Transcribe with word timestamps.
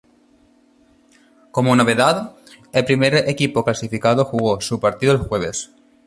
Como 1.51 1.75
novedad, 1.75 2.31
el 2.73 2.85
primer 2.85 3.13
equipo 3.29 3.63
clasificado 3.63 4.25
jugó 4.25 4.59
su 4.59 4.79
partido 4.79 5.11
el 5.13 5.19
jueves. 5.19 5.69